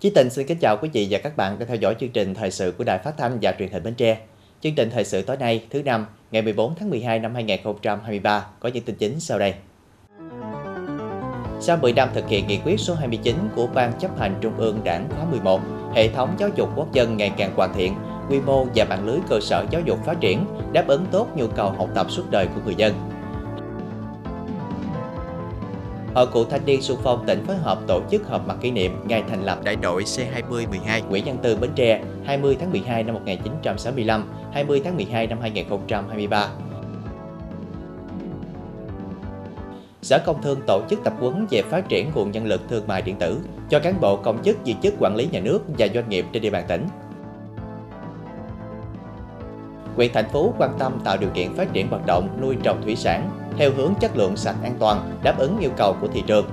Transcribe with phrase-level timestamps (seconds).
[0.00, 2.34] Chí Tình xin kính chào quý vị và các bạn đang theo dõi chương trình
[2.34, 4.18] thời sự của Đài Phát thanh và Truyền hình Bến Tre.
[4.60, 8.68] Chương trình thời sự tối nay, thứ năm, ngày 14 tháng 12 năm 2023 có
[8.68, 9.54] những tin chính sau đây.
[11.60, 14.80] Sau 10 năm thực hiện nghị quyết số 29 của Ban chấp hành Trung ương
[14.84, 15.60] Đảng khóa 11,
[15.94, 17.94] hệ thống giáo dục quốc dân ngày càng hoàn thiện,
[18.30, 21.46] quy mô và mạng lưới cơ sở giáo dục phát triển, đáp ứng tốt nhu
[21.46, 23.17] cầu học tập suốt đời của người dân.
[26.18, 28.92] Hội Cựu Thanh niên Xung phong tỉnh phối hợp tổ chức họp mặt kỷ niệm
[29.04, 33.14] ngày thành lập đại đội C2012 Nguyễn Văn Tư Bến Tre 20 tháng 12 năm
[33.14, 36.48] 1965, 20 tháng 12 năm 2023.
[40.02, 43.02] Sở Công Thương tổ chức tập huấn về phát triển nguồn nhân lực thương mại
[43.02, 43.38] điện tử
[43.70, 46.42] cho cán bộ công chức viên chức quản lý nhà nước và doanh nghiệp trên
[46.42, 46.86] địa bàn tỉnh.
[49.96, 52.96] Quyện thành phố quan tâm tạo điều kiện phát triển hoạt động nuôi trồng thủy
[52.96, 56.46] sản theo hướng chất lượng sạch an toàn, đáp ứng yêu cầu của thị trường.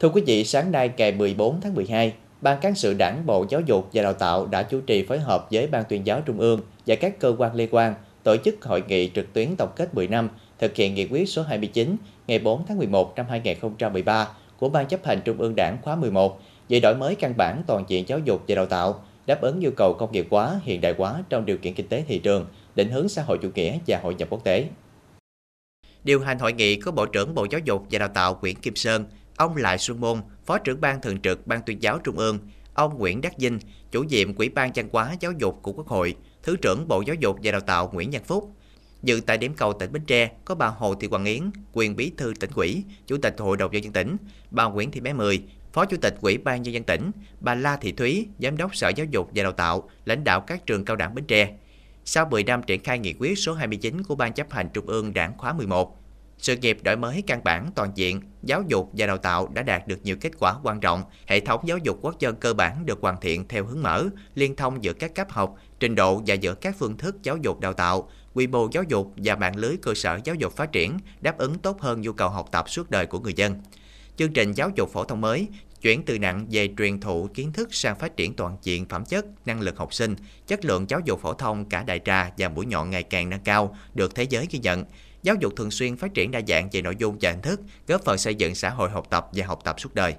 [0.00, 3.60] Thưa quý vị, sáng nay ngày 14 tháng 12, Ban Cán sự Đảng Bộ Giáo
[3.60, 6.60] dục và Đào tạo đã chủ trì phối hợp với Ban tuyên giáo Trung ương
[6.86, 10.08] và các cơ quan liên quan tổ chức hội nghị trực tuyến tổng kết 10
[10.08, 11.96] năm thực hiện nghị quyết số 29
[12.26, 16.40] ngày 4 tháng 11 năm 2013 của Ban chấp hành Trung ương Đảng khóa 11
[16.68, 19.70] về đổi mới căn bản toàn diện giáo dục và đào tạo, đáp ứng nhu
[19.76, 22.90] cầu công nghiệp hóa, hiện đại hóa trong điều kiện kinh tế thị trường, định
[22.90, 24.68] hướng xã hội chủ nghĩa và hội nhập quốc tế.
[26.04, 28.76] Điều hành hội nghị có Bộ trưởng Bộ Giáo dục và Đào tạo Nguyễn Kim
[28.76, 29.04] Sơn,
[29.36, 32.38] ông Lại Xuân Môn, Phó trưởng ban thường trực Ban tuyên giáo Trung ương,
[32.74, 33.58] ông Nguyễn Đắc Vinh,
[33.90, 37.16] chủ nhiệm Quỹ ban văn hóa giáo dục của Quốc hội, Thứ trưởng Bộ Giáo
[37.20, 38.50] dục và Đào tạo Nguyễn Văn Phúc.
[39.02, 42.12] Dự tại điểm cầu tỉnh Bến Tre có bà Hồ Thị Hoàng Yến, quyền bí
[42.16, 44.16] thư tỉnh ủy, chủ tịch Hội đồng nhân dân tỉnh,
[44.50, 45.42] bà Nguyễn Thị Bé Mười,
[45.76, 47.10] Phó Chủ tịch Ủy ban Nhân dân tỉnh,
[47.40, 50.66] bà La Thị Thúy, Giám đốc Sở Giáo dục và Đào tạo, lãnh đạo các
[50.66, 51.54] trường cao đẳng Bến Tre.
[52.04, 55.14] Sau 10 năm triển khai nghị quyết số 29 của Ban chấp hành Trung ương
[55.14, 55.98] Đảng khóa 11,
[56.38, 59.88] sự nghiệp đổi mới căn bản toàn diện, giáo dục và đào tạo đã đạt
[59.88, 61.02] được nhiều kết quả quan trọng.
[61.26, 64.56] Hệ thống giáo dục quốc dân cơ bản được hoàn thiện theo hướng mở, liên
[64.56, 67.72] thông giữa các cấp học, trình độ và giữa các phương thức giáo dục đào
[67.72, 71.38] tạo, quy mô giáo dục và mạng lưới cơ sở giáo dục phát triển, đáp
[71.38, 73.60] ứng tốt hơn nhu cầu học tập suốt đời của người dân.
[74.16, 75.48] Chương trình giáo dục phổ thông mới
[75.86, 79.26] chuyển từ nặng về truyền thụ kiến thức sang phát triển toàn diện phẩm chất,
[79.46, 80.16] năng lực học sinh,
[80.46, 83.40] chất lượng giáo dục phổ thông cả đại trà và mũi nhọn ngày càng nâng
[83.40, 84.84] cao, được thế giới ghi nhận.
[85.22, 88.04] Giáo dục thường xuyên phát triển đa dạng về nội dung và hình thức, góp
[88.04, 90.14] phần xây dựng xã hội học tập và học tập suốt đời.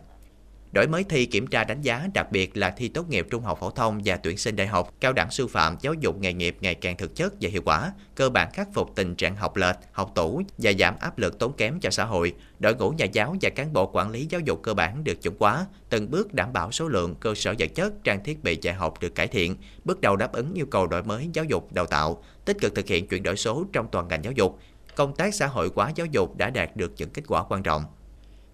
[0.72, 3.58] Đổi mới thi kiểm tra đánh giá, đặc biệt là thi tốt nghiệp trung học
[3.62, 6.58] phổ thông và tuyển sinh đại học, cao đẳng sư phạm, giáo dục nghề nghiệp
[6.60, 9.76] ngày càng thực chất và hiệu quả, cơ bản khắc phục tình trạng học lệch,
[9.92, 12.34] học tủ và giảm áp lực tốn kém cho xã hội.
[12.60, 15.36] Đội ngũ nhà giáo và cán bộ quản lý giáo dục cơ bản được chuẩn
[15.40, 18.76] hóa, từng bước đảm bảo số lượng cơ sở vật chất, trang thiết bị dạy
[18.76, 21.86] học được cải thiện, bước đầu đáp ứng yêu cầu đổi mới giáo dục đào
[21.86, 24.60] tạo, tích cực thực hiện chuyển đổi số trong toàn ngành giáo dục.
[24.96, 27.84] Công tác xã hội hóa giáo dục đã đạt được những kết quả quan trọng.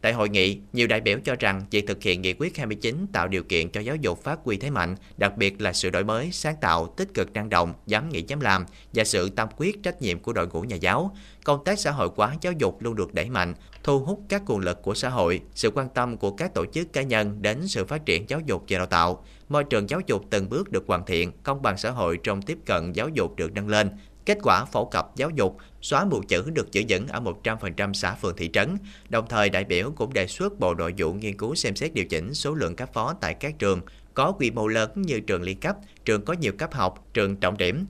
[0.04, 3.28] Tại hội nghị, nhiều đại biểu cho rằng việc thực hiện nghị quyết 29 tạo
[3.28, 6.30] điều kiện cho giáo dục phát huy thế mạnh, đặc biệt là sự đổi mới,
[6.32, 10.02] sáng tạo, tích cực năng động, dám nghĩ dám làm và sự tâm quyết trách
[10.02, 11.16] nhiệm của đội ngũ nhà giáo.
[11.44, 13.54] Công tác xã hội hóa giáo dục luôn được đẩy mạnh,
[13.84, 16.94] thu hút các nguồn lực của xã hội, sự quan tâm của các tổ chức
[16.94, 19.26] cá nhân đến sự phát triển giáo dục và đào tạo.
[19.50, 22.58] Môi trường giáo dục từng bước được hoàn thiện, công bằng xã hội trong tiếp
[22.66, 23.90] cận giáo dục được nâng lên,
[24.26, 28.16] Kết quả phổ cập giáo dục, xóa mù chữ được giữ vững ở 100% xã
[28.16, 28.78] phường thị trấn.
[29.10, 32.06] Đồng thời đại biểu cũng đề xuất Bộ Nội vụ nghiên cứu xem xét điều
[32.06, 33.82] chỉnh số lượng cấp phó tại các trường
[34.14, 35.76] có quy mô lớn như trường liên cấp,
[36.06, 37.86] trường có nhiều cấp học, trường trọng điểm.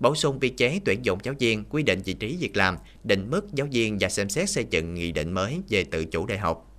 [0.00, 3.30] Bổ sung quy chế tuyển dụng giáo viên, quy định vị trí việc làm, định
[3.30, 6.38] mức giáo viên và xem xét xây dựng nghị định mới về tự chủ đại
[6.38, 6.72] học.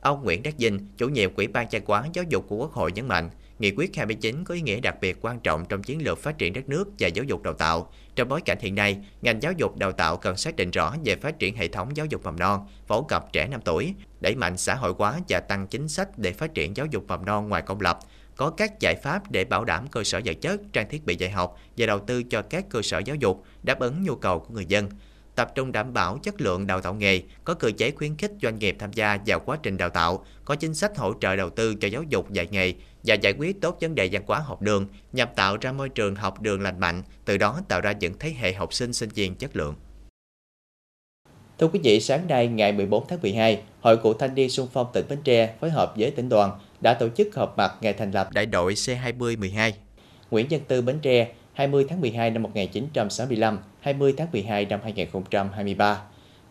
[0.00, 2.92] Ông Nguyễn Đắc Vinh, chủ nhiệm Ủy ban văn hóa giáo dục của Quốc hội
[2.92, 6.18] nhấn mạnh, Nghị quyết 29 có ý nghĩa đặc biệt quan trọng trong chiến lược
[6.18, 7.92] phát triển đất nước và giáo dục đào tạo.
[8.16, 11.16] Trong bối cảnh hiện nay, ngành giáo dục đào tạo cần xác định rõ về
[11.16, 14.56] phát triển hệ thống giáo dục mầm non, phổ cập trẻ 5 tuổi, đẩy mạnh
[14.56, 17.62] xã hội hóa và tăng chính sách để phát triển giáo dục mầm non ngoài
[17.62, 17.98] công lập,
[18.36, 21.30] có các giải pháp để bảo đảm cơ sở vật chất, trang thiết bị dạy
[21.30, 24.54] học và đầu tư cho các cơ sở giáo dục đáp ứng nhu cầu của
[24.54, 24.88] người dân
[25.34, 28.58] tập trung đảm bảo chất lượng đào tạo nghề, có cơ chế khuyến khích doanh
[28.58, 31.74] nghiệp tham gia vào quá trình đào tạo, có chính sách hỗ trợ đầu tư
[31.74, 34.86] cho giáo dục dạy nghề và giải quyết tốt vấn đề văn hóa học đường
[35.12, 38.32] nhằm tạo ra môi trường học đường lành mạnh, từ đó tạo ra những thế
[38.38, 39.74] hệ học sinh sinh viên chất lượng.
[41.58, 44.86] Thưa quý vị, sáng nay ngày 14 tháng 12, Hội Cựu Thanh niên Xung phong
[44.92, 48.10] tỉnh Bến Tre phối hợp với tỉnh đoàn đã tổ chức họp mặt ngày thành
[48.10, 49.72] lập đại đội C2012.
[50.30, 56.02] Nguyễn Văn Tư Bến Tre 20 tháng 12 năm 1965, 20 tháng 12 năm 2023.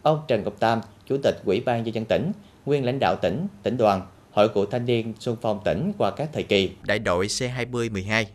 [0.01, 2.31] Ông Trần Ngọc Tam, Chủ tịch Ủy ban nhân dân tỉnh,
[2.65, 4.01] nguyên lãnh đạo tỉnh, tỉnh đoàn,
[4.33, 8.27] Hội Cựu Thanh niên Xuân Phong tỉnh qua các thời kỳ, đại đội C20 12.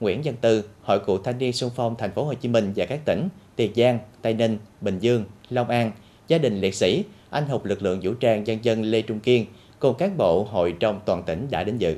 [0.00, 2.86] Nguyễn Văn Tư, Hội Cựu Thanh niên Xuân Phong Thành phố Hồ Chí Minh và
[2.86, 5.92] các tỉnh Tiền Giang, Tây Ninh, Bình Dương, Long An,
[6.28, 9.46] gia đình liệt sĩ, anh hùng lực lượng vũ trang nhân dân Lê Trung Kiên
[9.78, 11.96] cùng các bộ hội trong toàn tỉnh đã đến dự.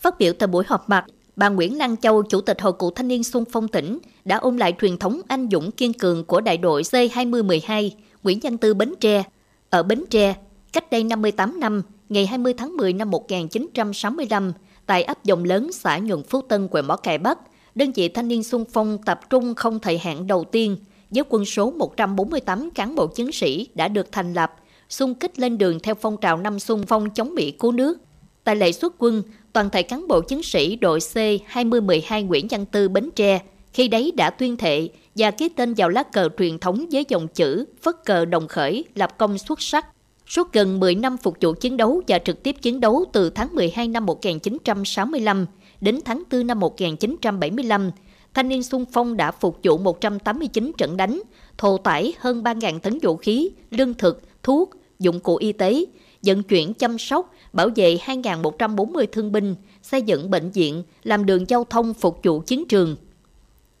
[0.00, 1.04] Phát biểu tại buổi họp mặt,
[1.36, 4.56] bà Nguyễn Lan Châu, Chủ tịch Hội Cựu Thanh niên Xuân Phong tỉnh, đã ôn
[4.56, 7.90] lại truyền thống anh dũng kiên cường của đại đội C2012
[8.22, 9.22] Nguyễn Văn Tư Bến Tre.
[9.70, 10.34] Ở Bến Tre,
[10.72, 14.52] cách đây 58 năm, ngày 20 tháng 10 năm 1965,
[14.86, 17.38] tại ấp Dòng Lớn, xã Nhuận Phú Tân, huyện Mỏ Cày Bắc,
[17.74, 20.76] đơn vị thanh niên Xuân Phong tập trung không thời hạn đầu tiên
[21.10, 24.54] với quân số 148 cán bộ chiến sĩ đã được thành lập,
[24.88, 27.98] xung kích lên đường theo phong trào năm Xuân Phong chống Mỹ cứu nước.
[28.44, 29.22] Tại lễ xuất quân,
[29.52, 31.16] toàn thể cán bộ chiến sĩ đội C
[31.46, 33.40] 2012 Nguyễn Văn Tư Bến Tre
[33.72, 37.28] khi đấy đã tuyên thệ và ký tên vào lá cờ truyền thống với dòng
[37.28, 39.86] chữ phất cờ đồng khởi lập công xuất sắc.
[40.30, 43.54] Suốt gần 10 năm phục vụ chiến đấu và trực tiếp chiến đấu từ tháng
[43.54, 45.46] 12 năm 1965
[45.80, 47.90] đến tháng 4 năm 1975,
[48.34, 51.22] thanh niên xung phong đã phục vụ 189 trận đánh,
[51.58, 55.84] thô tải hơn 3.000 tấn vũ khí, lương thực, thuốc, dụng cụ y tế,
[56.22, 61.44] vận chuyển chăm sóc, bảo vệ 2.140 thương binh, xây dựng bệnh viện, làm đường
[61.48, 62.96] giao thông phục vụ chiến trường.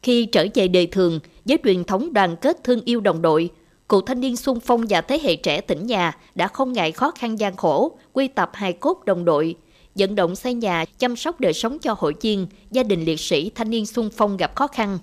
[0.02, 3.50] Khi trở về đời thường, với truyền thống đoàn kết thương yêu đồng đội,
[3.90, 7.10] cụ thanh niên xung phong và thế hệ trẻ tỉnh nhà đã không ngại khó
[7.10, 9.54] khăn gian khổ, quy tập hài cốt đồng đội,
[9.94, 13.50] vận động xây nhà, chăm sóc đời sống cho hội viên, gia đình liệt sĩ
[13.54, 14.98] thanh niên xung phong gặp khó khăn.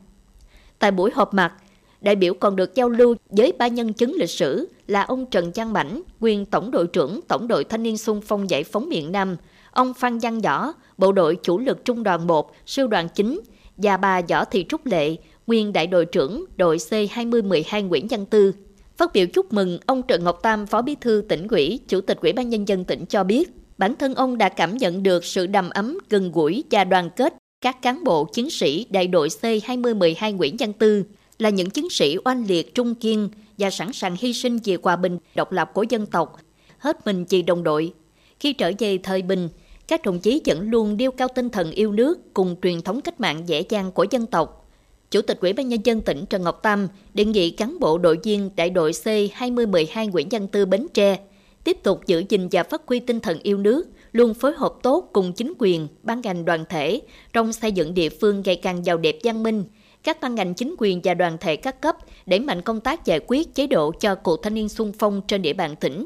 [0.79, 1.53] Tại buổi họp mặt,
[2.01, 5.51] đại biểu còn được giao lưu với ba nhân chứng lịch sử là ông Trần
[5.55, 9.11] Giang Mảnh, nguyên Tổng đội trưởng Tổng đội Thanh niên xung phong giải phóng miền
[9.11, 9.35] Nam,
[9.71, 13.41] ông Phan Văn Võ, bộ đội chủ lực trung đoàn 1, sư đoàn 9
[13.77, 15.15] và bà Võ Thị Trúc Lệ,
[15.47, 18.53] nguyên đại đội trưởng đội C2012 Nguyễn Văn Tư.
[18.97, 22.17] Phát biểu chúc mừng, ông Trần Ngọc Tam, Phó Bí thư tỉnh ủy, Chủ tịch
[22.21, 25.47] Ủy ban Nhân dân tỉnh cho biết, bản thân ông đã cảm nhận được sự
[25.47, 30.35] đầm ấm, gần gũi và đoàn kết các cán bộ chiến sĩ đại đội C2012
[30.35, 31.03] Nguyễn Văn Tư
[31.39, 34.95] là những chiến sĩ oanh liệt trung kiên và sẵn sàng hy sinh vì hòa
[34.95, 36.37] bình độc lập của dân tộc,
[36.77, 37.93] hết mình vì đồng đội.
[38.39, 39.49] Khi trở về thời bình,
[39.87, 43.19] các đồng chí vẫn luôn điêu cao tinh thần yêu nước cùng truyền thống cách
[43.19, 44.66] mạng dễ dàng của dân tộc.
[45.11, 48.17] Chủ tịch Ủy ban Nhân dân tỉnh Trần Ngọc Tâm đề nghị cán bộ đội
[48.23, 51.17] viên đại đội C 2012 Nguyễn Văn Tư Bến Tre
[51.63, 55.09] tiếp tục giữ gìn và phát huy tinh thần yêu nước, luôn phối hợp tốt
[55.13, 57.01] cùng chính quyền, ban ngành đoàn thể
[57.33, 59.63] trong xây dựng địa phương ngày càng giàu đẹp văn minh,
[60.03, 61.95] các ban ngành chính quyền và đoàn thể các cấp
[62.25, 65.41] đẩy mạnh công tác giải quyết chế độ cho cựu thanh niên xung phong trên
[65.41, 66.05] địa bàn tỉnh.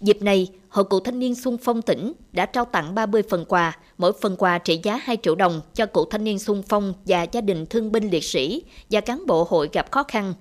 [0.00, 3.78] Dịp này, Hội cựu thanh niên xung phong tỉnh đã trao tặng 30 phần quà,
[3.98, 7.26] mỗi phần quà trị giá 2 triệu đồng cho cựu thanh niên xung phong và
[7.32, 10.34] gia đình thương binh liệt sĩ và cán bộ hội gặp khó khăn.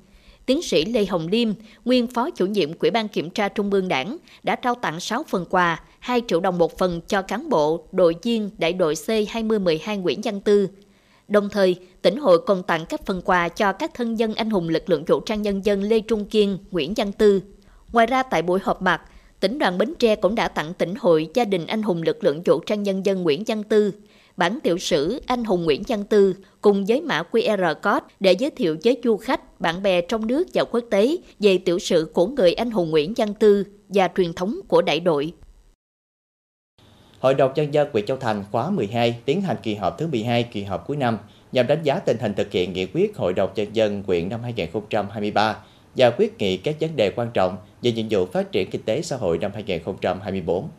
[0.46, 1.50] Tiến sĩ Lê Hồng Liêm,
[1.86, 5.24] nguyên phó chủ nhiệm Ủy ban Kiểm tra Trung ương Đảng, đã trao tặng 6
[5.28, 10.02] phần quà, 2 triệu đồng một phần cho cán bộ, đội viên đại đội C2012
[10.02, 10.68] Nguyễn Văn Tư,
[11.28, 14.70] Đồng thời, tỉnh hội còn tặng các phần quà cho các thân nhân anh hùng
[14.70, 17.42] lực lượng vũ trang nhân dân Lê Trung Kiên, Nguyễn Văn Tư.
[17.92, 19.02] Ngoài ra tại buổi họp mặt,
[19.40, 22.42] tỉnh đoàn Bến Tre cũng đã tặng tỉnh hội gia đình anh hùng lực lượng
[22.46, 23.94] vũ trang nhân dân Nguyễn Văn Tư,
[24.38, 28.50] bản tiểu sử anh hùng Nguyễn Văn Tư cùng với mã QR code để giới
[28.50, 32.28] thiệu với du khách, bạn bè trong nước và quốc tế về tiểu sử của
[32.28, 35.34] người anh hùng Nguyễn Văn Tư và truyền thống của đại đội.
[37.20, 40.44] Hội đồng nhân dân huyện Châu Thành khóa 12 tiến hành kỳ họp thứ 12
[40.44, 41.18] kỳ họp cuối năm
[41.52, 44.44] nhằm đánh giá tình hình thực hiện nghị quyết Hội đồng nhân dân huyện năm
[44.44, 45.56] 2023
[45.96, 49.02] và quyết nghị các vấn đề quan trọng về nhiệm vụ phát triển kinh tế
[49.02, 50.70] xã hội năm 2024.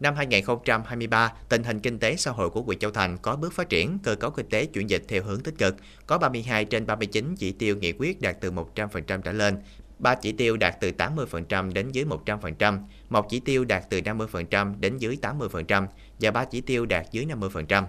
[0.00, 3.68] Năm 2023, tình hình kinh tế xã hội của huyện Châu Thành có bước phát
[3.68, 5.76] triển, cơ cấu kinh tế chuyển dịch theo hướng tích cực,
[6.06, 9.56] có 32 trên 39 chỉ tiêu nghị quyết đạt từ 100% trở lên,
[9.98, 14.80] 3 chỉ tiêu đạt từ 80% đến dưới 100%, một chỉ tiêu đạt từ 50%
[14.80, 15.86] đến dưới 80%
[16.20, 17.84] và 3 chỉ tiêu đạt dưới 50%.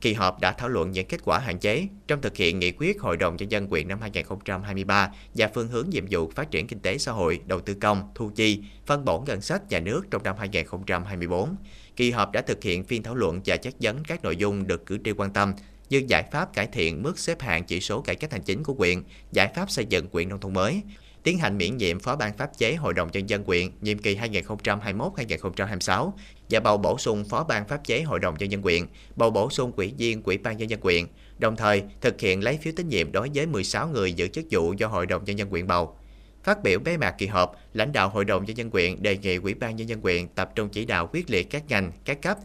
[0.00, 3.00] Kỳ họp đã thảo luận những kết quả hạn chế trong thực hiện nghị quyết
[3.00, 6.78] Hội đồng Nhân dân quyện năm 2023 và phương hướng nhiệm vụ phát triển kinh
[6.78, 10.22] tế xã hội, đầu tư công, thu chi, phân bổ ngân sách nhà nước trong
[10.22, 11.56] năm 2024.
[11.96, 14.86] Kỳ họp đã thực hiện phiên thảo luận và chất vấn các nội dung được
[14.86, 15.52] cử tri quan tâm
[15.90, 18.74] như giải pháp cải thiện mức xếp hạng chỉ số cải cách hành chính của
[18.74, 19.02] quyện,
[19.32, 20.82] giải pháp xây dựng quyện nông thôn mới,
[21.22, 24.16] tiến hành miễn nhiệm Phó ban pháp chế Hội đồng Nhân dân quyện nhiệm kỳ
[24.16, 26.12] 2021-2026
[26.50, 28.86] và bầu bổ sung Phó ban pháp chế Hội đồng Nhân dân quyện,
[29.16, 31.06] bầu bổ sung quỹ viên Quỹ ban Nhân dân quyện,
[31.38, 34.72] đồng thời thực hiện lấy phiếu tín nhiệm đối với 16 người giữ chức vụ
[34.72, 35.96] do Hội đồng Nhân dân quyện bầu.
[36.44, 39.38] Phát biểu bế mạc kỳ họp, lãnh đạo Hội đồng Nhân dân quyện đề nghị
[39.38, 42.38] Quỹ ban Nhân dân quyện tập trung chỉ đạo quyết liệt các ngành, các cấp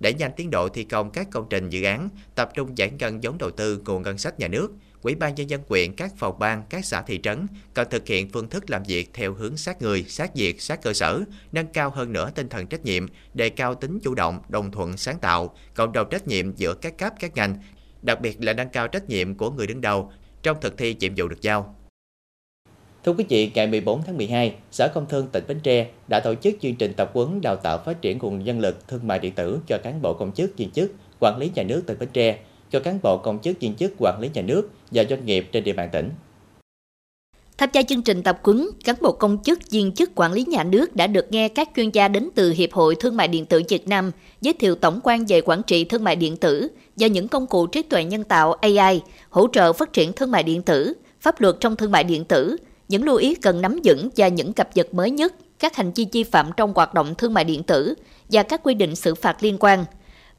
[0.00, 3.20] để nhanh tiến độ thi công các công trình dự án, tập trung giải ngân
[3.22, 6.38] vốn đầu tư nguồn ngân sách nhà nước, Ủy ban nhân dân quyện, các phòng
[6.38, 9.82] ban, các xã thị trấn cần thực hiện phương thức làm việc theo hướng sát
[9.82, 11.20] người, sát việc, sát cơ sở,
[11.52, 14.96] nâng cao hơn nữa tinh thần trách nhiệm, đề cao tính chủ động, đồng thuận,
[14.96, 17.58] sáng tạo, cộng đồng trách nhiệm giữa các cấp các ngành,
[18.02, 21.12] đặc biệt là nâng cao trách nhiệm của người đứng đầu trong thực thi nhiệm
[21.16, 21.76] vụ được giao.
[23.04, 26.34] Thưa quý vị, ngày 14 tháng 12, Sở Công Thương tỉnh Bến Tre đã tổ
[26.34, 29.32] chức chương trình tập huấn đào tạo phát triển nguồn nhân lực thương mại điện
[29.34, 32.38] tử cho cán bộ công chức, viên chức, quản lý nhà nước tỉnh Bến Tre,
[32.72, 35.64] cho cán bộ công chức, viên chức, quản lý nhà nước và doanh nghiệp trên
[35.64, 36.10] địa bàn tỉnh.
[37.58, 40.64] Tham gia chương trình tập huấn, cán bộ công chức, viên chức quản lý nhà
[40.64, 43.62] nước đã được nghe các chuyên gia đến từ Hiệp hội Thương mại điện tử
[43.68, 44.10] Việt Nam
[44.40, 47.66] giới thiệu tổng quan về quản trị thương mại điện tử và những công cụ
[47.66, 49.00] trí tuệ nhân tạo AI
[49.30, 52.56] hỗ trợ phát triển thương mại điện tử, pháp luật trong thương mại điện tử,
[52.88, 56.06] những lưu ý cần nắm vững và những cập nhật mới nhất, các hành vi
[56.12, 57.94] vi phạm trong hoạt động thương mại điện tử
[58.28, 59.84] và các quy định xử phạt liên quan.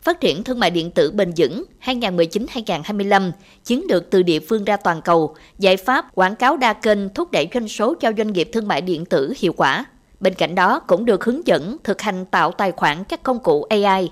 [0.04, 3.32] Phát triển thương mại điện tử bền vững 2019-2025,
[3.64, 7.32] chiến lược từ địa phương ra toàn cầu, giải pháp quảng cáo đa kênh thúc
[7.32, 9.86] đẩy doanh số cho doanh nghiệp thương mại điện tử hiệu quả.
[10.20, 13.64] Bên cạnh đó cũng được hướng dẫn thực hành tạo tài khoản các công cụ
[13.64, 14.10] AI.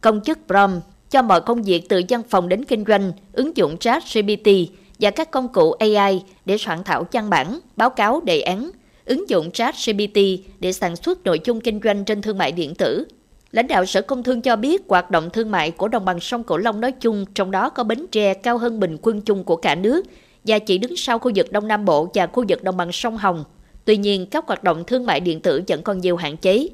[0.00, 3.78] Công chức Prom cho mọi công việc từ văn phòng đến kinh doanh, ứng dụng
[3.78, 4.50] chat GPT
[4.98, 8.70] và các công cụ AI để soạn thảo văn bản, báo cáo đề án,
[9.04, 10.20] ứng dụng chat GPT
[10.60, 13.06] để sản xuất nội dung kinh doanh trên thương mại điện tử.
[13.54, 16.44] Lãnh đạo Sở Công Thương cho biết hoạt động thương mại của đồng bằng sông
[16.44, 19.56] Cửu Long nói chung, trong đó có Bến Tre cao hơn bình quân chung của
[19.56, 20.06] cả nước
[20.44, 23.16] và chỉ đứng sau khu vực Đông Nam Bộ và khu vực đồng bằng sông
[23.16, 23.44] Hồng.
[23.84, 26.68] Tuy nhiên, các hoạt động thương mại điện tử vẫn còn nhiều hạn chế.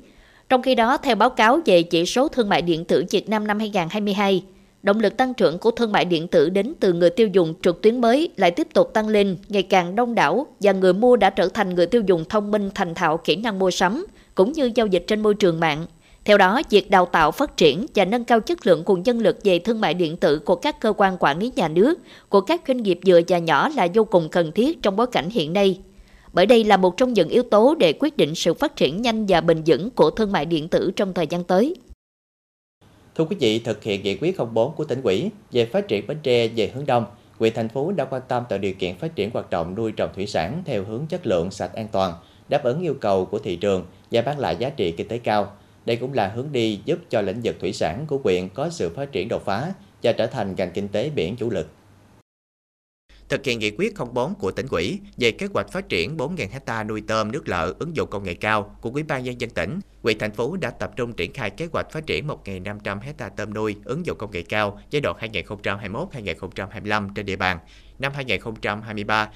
[0.49, 3.47] Trong khi đó, theo báo cáo về chỉ số thương mại điện tử Việt Nam
[3.47, 4.45] năm 2022,
[4.83, 7.83] động lực tăng trưởng của thương mại điện tử đến từ người tiêu dùng trực
[7.83, 11.31] tuyến mới lại tiếp tục tăng lên, ngày càng đông đảo và người mua đã
[11.31, 14.71] trở thành người tiêu dùng thông minh thành thạo kỹ năng mua sắm, cũng như
[14.75, 15.87] giao dịch trên môi trường mạng.
[16.25, 19.39] Theo đó, việc đào tạo phát triển và nâng cao chất lượng nguồn nhân lực
[19.45, 21.99] về thương mại điện tử của các cơ quan quản lý nhà nước,
[22.29, 25.31] của các doanh nghiệp vừa và nhỏ là vô cùng cần thiết trong bối cảnh
[25.31, 25.81] hiện nay.
[26.33, 29.27] Bởi đây là một trong những yếu tố để quyết định sự phát triển nhanh
[29.27, 31.75] và bền vững của thương mại điện tử trong thời gian tới.
[33.15, 36.19] Thưa quý vị, thực hiện nghị quyết 04 của tỉnh ủy về phát triển Bến
[36.23, 37.05] Tre về hướng đông,
[37.39, 40.11] huyện thành phố đã quan tâm tạo điều kiện phát triển hoạt động nuôi trồng
[40.15, 42.15] thủy sản theo hướng chất lượng sạch an toàn,
[42.49, 45.53] đáp ứng yêu cầu của thị trường và mang lại giá trị kinh tế cao.
[45.87, 48.91] Đây cũng là hướng đi giúp cho lĩnh vực thủy sản của huyện có sự
[48.97, 49.73] phát triển đột phá
[50.03, 51.67] và trở thành ngành kinh tế biển chủ lực
[53.31, 56.85] thực hiện nghị quyết 04 của tỉnh ủy về kế hoạch phát triển 4.000 hecta
[56.85, 59.81] nuôi tôm nước lợ ứng dụng công nghệ cao của Ủy ban nhân dân tỉnh,
[60.03, 63.55] huyện thành phố đã tập trung triển khai kế hoạch phát triển 1.500 hecta tôm
[63.55, 67.59] nuôi ứng dụng công nghệ cao giai đoạn 2021-2025 trên địa bàn.
[67.99, 69.31] Năm 2023,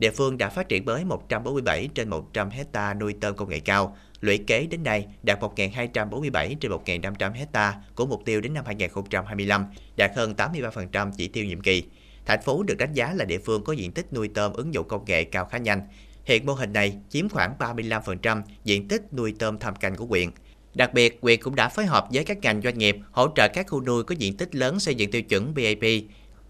[0.00, 3.96] địa phương đã phát triển mới 147 trên 100 hecta nuôi tôm công nghệ cao,
[4.20, 9.66] lũy kế đến nay đạt 1.247 trên 1.500 hecta của mục tiêu đến năm 2025,
[9.96, 11.84] đạt hơn 83% chỉ tiêu nhiệm kỳ.
[12.26, 14.88] Thành phố được đánh giá là địa phương có diện tích nuôi tôm ứng dụng
[14.88, 15.82] công nghệ cao khá nhanh.
[16.24, 20.30] Hiện mô hình này chiếm khoảng 35% diện tích nuôi tôm thâm canh của huyện.
[20.74, 23.66] Đặc biệt, huyện cũng đã phối hợp với các ngành doanh nghiệp hỗ trợ các
[23.68, 25.84] khu nuôi có diện tích lớn xây dựng tiêu chuẩn BAP,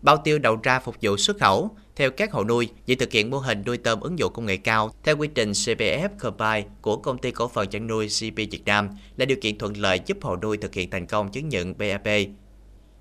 [0.03, 3.31] bao tiêu đầu ra phục vụ xuất khẩu theo các hộ nuôi vì thực hiện
[3.31, 6.97] mô hình nuôi tôm ứng dụng công nghệ cao theo quy trình CPF Combine của
[6.97, 10.19] công ty cổ phần chăn nuôi CP Việt Nam là điều kiện thuận lợi giúp
[10.23, 12.09] hộ nuôi thực hiện thành công chứng nhận BAP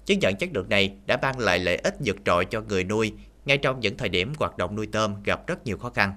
[0.06, 3.14] Chứng nhận chất lượng này đã mang lại lợi ích vượt trội cho người nuôi
[3.46, 6.14] ngay trong những thời điểm hoạt động nuôi tôm gặp rất nhiều khó khăn.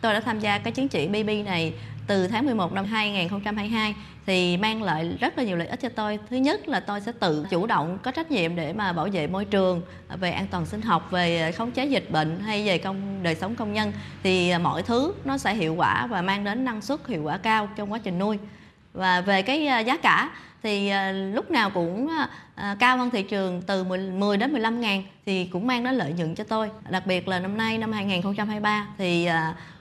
[0.00, 1.72] Tôi đã tham gia cái chứng chỉ BB này
[2.10, 3.94] từ tháng 11 năm 2022
[4.26, 6.18] thì mang lại rất là nhiều lợi ích cho tôi.
[6.30, 9.26] Thứ nhất là tôi sẽ tự chủ động có trách nhiệm để mà bảo vệ
[9.26, 12.66] môi trường, à, về an toàn sinh học, về à, khống chế dịch bệnh hay
[12.66, 16.22] về công đời sống công nhân thì à, mọi thứ nó sẽ hiệu quả và
[16.22, 18.38] mang đến năng suất hiệu quả cao trong quá trình nuôi.
[18.92, 20.30] Và về cái giá cả
[20.62, 20.92] thì
[21.32, 22.08] lúc nào cũng
[22.78, 26.34] cao hơn thị trường từ 10 đến 15 ngàn thì cũng mang đến lợi nhuận
[26.34, 26.70] cho tôi.
[26.90, 29.28] Đặc biệt là năm nay năm 2023 thì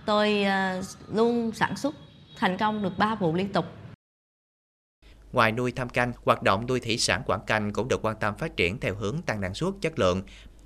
[0.05, 0.45] tôi
[1.13, 1.95] luôn sản xuất
[2.39, 3.65] thành công được 3 vụ liên tục.
[5.31, 8.38] Ngoài nuôi thăm canh, hoạt động nuôi thủy sản quảng canh cũng được quan tâm
[8.38, 10.22] phát triển theo hướng tăng năng suất chất lượng,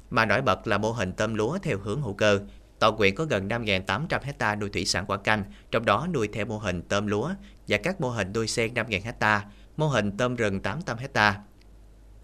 [0.09, 2.39] mà nổi bật là mô hình tôm lúa theo hướng hữu cơ.
[2.79, 6.45] Toàn quyện có gần 5.800 hecta nuôi thủy sản quảng canh, trong đó nuôi theo
[6.45, 7.29] mô hình tôm lúa
[7.67, 9.45] và các mô hình nuôi sen 5.000 hecta,
[9.77, 11.39] mô hình tôm rừng 800 hecta.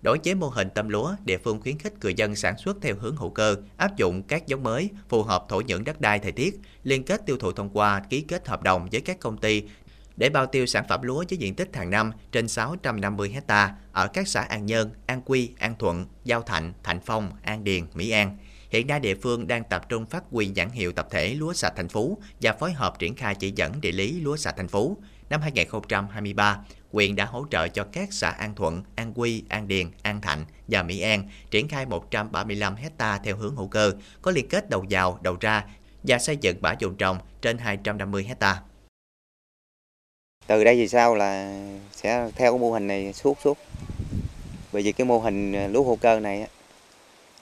[0.01, 2.96] Đối với mô hình tôm lúa, địa phương khuyến khích người dân sản xuất theo
[3.00, 6.32] hướng hữu cơ, áp dụng các giống mới phù hợp thổ nhưỡng đất đai thời
[6.32, 9.63] tiết, liên kết tiêu thụ thông qua ký kết hợp đồng với các công ty
[10.18, 14.08] để bao tiêu sản phẩm lúa với diện tích hàng năm trên 650 ha ở
[14.08, 18.10] các xã An Nhơn, An Quy, An Thuận, Giao Thạnh, Thạnh Phong, An Điền, Mỹ
[18.10, 18.38] An.
[18.70, 21.74] Hiện nay địa phương đang tập trung phát huy nhãn hiệu tập thể lúa sạch
[21.75, 24.98] thành phố và phối hợp triển khai chỉ dẫn địa lý lúa sạch thành phố.
[25.29, 26.60] Năm 2023,
[26.91, 30.46] huyện đã hỗ trợ cho các xã An Thuận, An Quy, An Điền, An Thạnh
[30.67, 34.86] và Mỹ An triển khai 135 hecta theo hướng hữu cơ, có liên kết đầu
[34.89, 35.65] vào, đầu ra
[36.03, 38.62] và xây dựng bã dùng trồng trên 250 hecta.
[40.48, 43.58] Từ đây về sau là sẽ theo cái mô hình này suốt suốt.
[44.72, 46.48] Bởi vì cái mô hình lúa hữu cơ này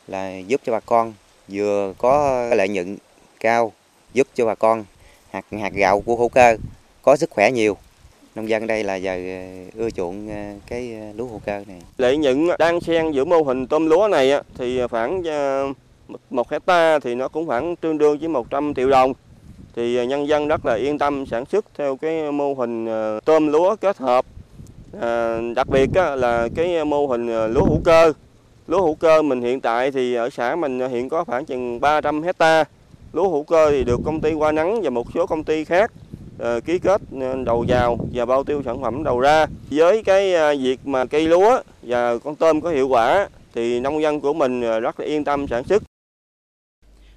[0.08, 1.13] là giúp cho bà con
[1.48, 2.98] vừa có lợi nhuận
[3.39, 3.74] cao
[4.13, 4.86] giúp cho bà con
[5.32, 6.58] hạt hạt gạo của hữu cơ
[7.01, 7.77] có sức khỏe nhiều
[8.38, 10.36] nông dân đây là giờ ờ, ưa chuộng ờ,
[10.67, 11.82] cái ờ, lúa hữu cơ này.
[11.98, 15.24] Lợi nhuận đang xen giữa mô hình tôm lúa này thì khoảng
[16.29, 19.13] một hecta thì nó cũng khoảng tương đương với 100 triệu đồng.
[19.75, 22.88] Thì nhân dân rất là yên tâm sản xuất theo cái mô hình
[23.25, 24.25] tôm lúa kết hợp.
[25.01, 28.13] À, đặc biệt là cái mô hình lúa hữu cơ.
[28.67, 32.24] Lúa hữu cơ mình hiện tại thì ở xã mình hiện có khoảng chừng 300
[32.24, 32.63] hecta.
[33.13, 35.91] Lúa hữu cơ thì được công ty Hoa Nắng và một số công ty khác
[36.38, 39.46] Ờ, ký kết ờ, đầu vào và bao tiêu sản phẩm đầu ra.
[39.72, 44.01] Với cái ờ, việc mà cây lúa và con tôm có hiệu quả thì nông
[44.01, 45.84] dân của mình rất là yên tâm sản xuất.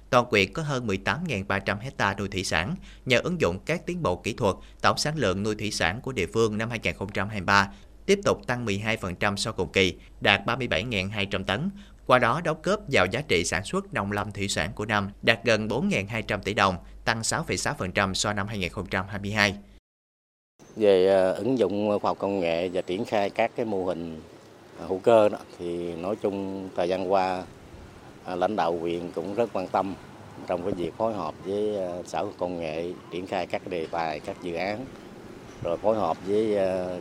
[0.09, 2.75] Toàn quyện có hơn 18.300 hecta nuôi thủy sản.
[3.05, 6.11] Nhờ ứng dụng các tiến bộ kỹ thuật, tổng sản lượng nuôi thủy sản của
[6.11, 7.69] địa phương năm 2023
[8.05, 11.69] tiếp tục tăng 12% so cùng kỳ, đạt 37.200 tấn,
[12.07, 15.11] qua đó đóng góp vào giá trị sản xuất nông lâm thủy sản của năm
[15.21, 19.55] đạt gần 4.200 tỷ đồng, tăng 6,6% so năm 2022.
[20.75, 24.21] Về ờ, ứng dụng khoa học công nghệ và triển khai các cái mô hình
[24.79, 27.43] ờ, hữu cơ đó, thì nói chung thời gian qua
[28.25, 29.95] ờ, lãnh đạo huyện cũng rất quan tâm
[30.47, 34.35] trong cái việc phối hợp với sở công nghệ triển khai các đề tài các
[34.41, 34.85] dự án
[35.63, 36.57] rồi phối hợp với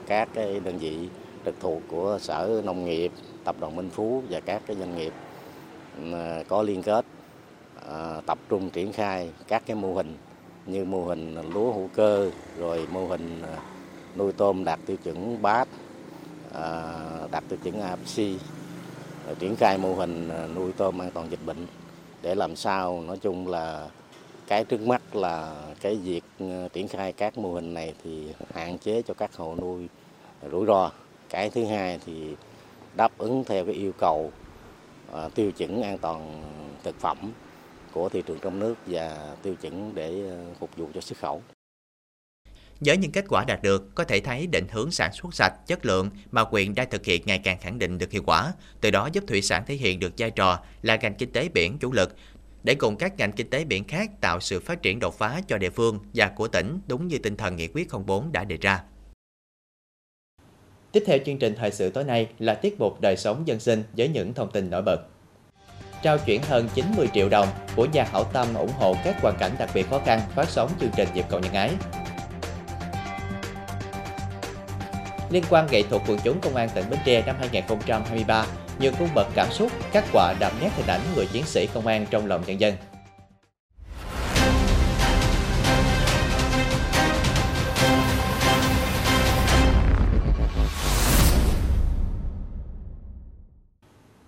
[0.06, 0.96] các cái đơn vị
[1.44, 3.12] trực thuộc của sở nông nghiệp
[3.50, 5.12] tập đoàn Minh Phú và các cái doanh nghiệp
[5.96, 7.04] ừ, có liên kết
[7.86, 10.16] ờ, tập trung triển khai các cái mô hình
[10.66, 13.56] như mô hình lúa hữu cơ, rồi mô hình ờ,
[14.16, 15.68] nuôi tôm đạt tiêu chuẩn BAT
[16.52, 18.36] ờ, đạt tiêu chuẩn AFC
[19.38, 21.66] triển khai mô hình nuôi tôm an toàn dịch bệnh
[22.22, 23.88] để làm sao nói chung là
[24.46, 26.24] cái trước mắt là cái việc
[26.72, 29.88] triển khai các mô hình này thì hạn chế cho các hộ nuôi
[30.52, 30.90] rủi ro.
[31.28, 32.34] Cái thứ hai thì
[32.96, 34.32] đáp ứng theo cái yêu cầu
[35.12, 36.42] uh, tiêu chuẩn an toàn
[36.82, 37.32] thực phẩm
[37.92, 41.42] của thị trường trong nước và tiêu chuẩn để à, phục vụ cho xuất khẩu.
[42.80, 45.86] Với những kết quả đạt được, có thể thấy định hướng sản xuất sạch, chất
[45.86, 49.08] lượng mà quyện đang thực hiện ngày càng khẳng định được hiệu quả, từ đó
[49.12, 52.16] giúp thủy sản thể hiện được vai trò là ngành kinh tế biển chủ lực,
[52.62, 55.58] để cùng các ngành kinh tế biển khác tạo sự phát triển đột phá cho
[55.58, 58.82] địa phương và của tỉnh đúng như tinh thần nghị quyết 04 đã đề ra.
[60.92, 63.82] Tiếp theo chương trình thời sự tối nay là tiết mục đời sống dân sinh
[63.96, 65.00] với những thông tin nổi bật.
[66.02, 69.52] Trao chuyển hơn 90 triệu đồng của nhà hảo tâm ủng hộ các hoàn cảnh
[69.58, 71.70] đặc biệt khó khăn phát sóng chương trình Dịp cầu nhân ái.
[75.30, 78.46] Liên quan nghệ thuật quần chúng công an tỉnh Bến Tre năm 2023,
[78.78, 81.86] nhiều cung bậc cảm xúc, các quả đậm nét hình ảnh người chiến sĩ công
[81.86, 82.74] an trong lòng nhân dân.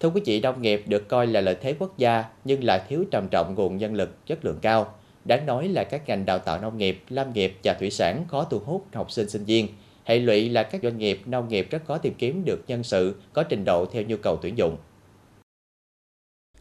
[0.02, 3.04] Thưa quý vị, nông nghiệp được coi là lợi thế quốc gia nhưng lại thiếu
[3.10, 4.94] trầm trọng nguồn nhân lực chất lượng cao.
[5.24, 8.44] Đáng nói là các ngành đào tạo nông nghiệp, lâm nghiệp và thủy sản khó
[8.44, 9.68] thu hút học sinh sinh viên.
[10.04, 13.14] Hệ lụy là các doanh nghiệp nông nghiệp rất khó tìm kiếm được nhân sự
[13.32, 14.76] có trình độ theo nhu cầu tuyển dụng.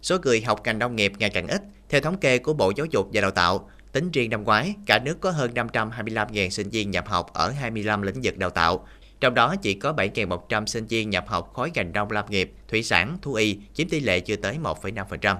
[0.01, 1.61] Số người học ngành nông nghiệp ngày càng ít.
[1.89, 4.99] Theo thống kê của Bộ Giáo dục và Đào tạo, tính riêng năm ngoái, cả
[4.99, 8.87] nước có hơn 525.000 sinh viên nhập học ở 25 lĩnh vực đào tạo,
[9.21, 12.83] trong đó chỉ có 7.100 sinh viên nhập học khối ngành nông lâm nghiệp, thủy
[12.83, 15.35] sản, thú y, chiếm tỷ lệ chưa tới 1,5%.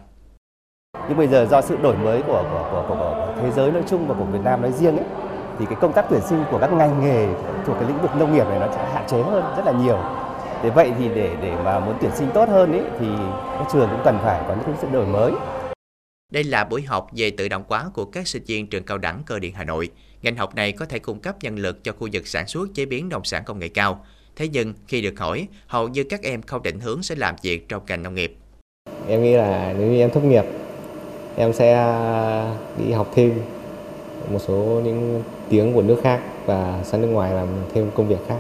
[1.10, 3.84] Nhưng bây giờ do sự đổi mới của, của, của, của, của thế giới nói
[3.90, 5.06] chung và của Việt Nam nói riêng ấy,
[5.60, 7.28] thì cái công tác tuyển sinh của các ngành nghề
[7.66, 9.98] thuộc cái lĩnh vực nông nghiệp này nó sẽ hạn chế hơn rất là nhiều.
[10.64, 13.08] Thế vậy thì để để mà muốn tuyển sinh tốt hơn ấy, thì
[13.60, 15.32] các trường cũng cần phải có những sự đổi mới.
[16.32, 19.24] Đây là buổi học về tự động hóa của các sinh viên trường cao đẳng
[19.26, 19.90] cơ điện Hà Nội.
[20.22, 22.86] Ngành học này có thể cung cấp nhân lực cho khu vực sản xuất chế
[22.86, 24.06] biến nông sản công nghệ cao.
[24.36, 27.70] Thế nhưng khi được hỏi, hầu như các em không định hướng sẽ làm việc
[27.70, 28.36] trong ngành nông nghiệp.
[29.08, 30.44] Em nghĩ là nếu như em tốt nghiệp,
[31.36, 31.74] em sẽ
[32.78, 33.42] đi học thêm
[34.32, 38.20] một số những tiếng của nước khác và sang nước ngoài làm thêm công việc
[38.28, 38.40] khác.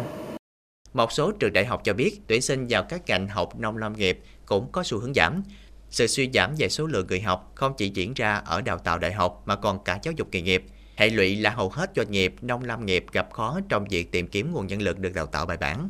[0.93, 3.93] Một số trường đại học cho biết tuyển sinh vào các ngành học nông lâm
[3.93, 5.43] nghiệp cũng có xu hướng giảm.
[5.89, 8.97] Sự suy giảm về số lượng người học không chỉ diễn ra ở đào tạo
[8.97, 10.63] đại học mà còn cả giáo dục nghề nghiệp.
[10.95, 14.27] Hệ lụy là hầu hết doanh nghiệp, nông lâm nghiệp gặp khó trong việc tìm
[14.27, 15.89] kiếm nguồn nhân lực được đào tạo bài bản.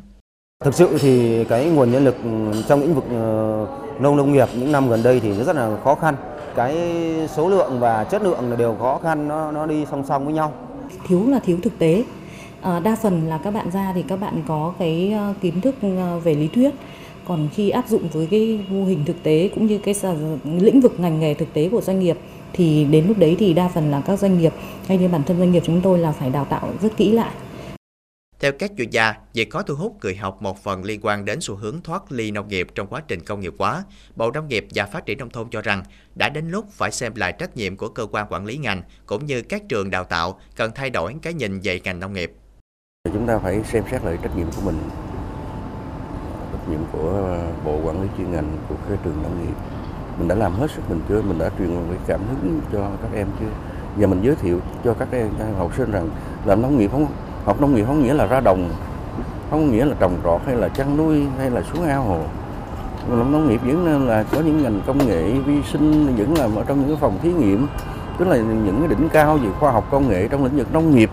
[0.64, 2.16] Thực sự thì cái nguồn nhân lực
[2.68, 3.66] trong lĩnh vực ờ,
[4.00, 6.16] nông nông nghiệp những năm gần đây thì rất là khó khăn.
[6.56, 6.76] Cái
[7.36, 10.52] số lượng và chất lượng đều khó khăn nó nó đi song song với nhau.
[11.08, 12.04] Thiếu là thiếu thực tế.
[12.60, 15.74] À, đa phần là các bạn ra thì các bạn có cái ờ, kiến thức
[15.82, 16.70] ờ, về lý thuyết
[17.24, 19.94] còn khi áp dụng với cái mô hình thực tế cũng như cái
[20.44, 22.18] lĩnh vực ngành nghề thực tế của doanh nghiệp
[22.52, 24.52] thì đến lúc đấy thì đa phần là các doanh nghiệp
[24.88, 27.34] hay như bản thân doanh nghiệp chúng tôi là phải đào tạo rất kỹ lại
[28.42, 31.40] Theo các chuyên gia, việc có thu hút người học một phần liên quan đến
[31.40, 33.84] xu hướng thoát ly nông nghiệp trong quá trình công nghiệp hóa.
[34.16, 35.82] Bộ Nông nghiệp và Phát triển Nông thôn cho rằng
[36.14, 39.26] đã đến lúc phải xem lại trách nhiệm của cơ quan quản lý ngành cũng
[39.26, 42.32] như các trường đào tạo cần thay đổi cái nhìn về ngành nông nghiệp.
[43.12, 44.78] Chúng ta phải xem xét lại trách nhiệm của mình,
[46.52, 49.81] trách nhiệm của Bộ Quản lý chuyên ngành, của các trường nông nghiệp.
[50.18, 51.22] Mình đã làm hết sức mình chưa?
[51.22, 53.46] Mình đã truyền cái cảm hứng cho các em chưa?
[53.96, 56.08] Và mình giới thiệu cho các em, các học sinh rằng
[56.44, 57.06] làm nông nghiệp không
[57.44, 58.70] học nông nghiệp không nghĩa là ra đồng
[59.50, 62.20] không nghĩa là trồng trọt hay là chăn nuôi hay là xuống ao hồ
[63.08, 66.64] làm nông nghiệp vẫn là có những ngành công nghệ vi sinh vẫn là ở
[66.66, 67.66] trong những cái phòng thí nghiệm
[68.18, 70.94] tức là những cái đỉnh cao về khoa học công nghệ trong lĩnh vực nông
[70.94, 71.10] nghiệp